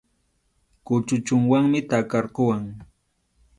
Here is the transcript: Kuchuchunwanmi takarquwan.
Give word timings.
Kuchuchunwanmi 0.85 1.79
takarquwan. 1.89 2.63